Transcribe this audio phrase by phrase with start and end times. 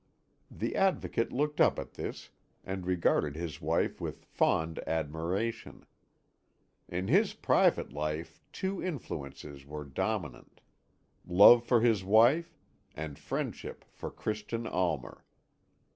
[0.49, 2.31] The Advocate looked up at this,
[2.63, 5.85] and regarded his wife with fond admiration.
[6.89, 10.59] In his private life two influences were dominant
[11.23, 12.57] love for his wife,
[12.95, 15.23] and friendship for Christian Almer.